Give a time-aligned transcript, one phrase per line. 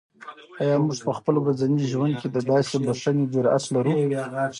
[0.61, 3.93] آیا موږ په خپل ورځني ژوند کې د داسې بښنې جرات لرو؟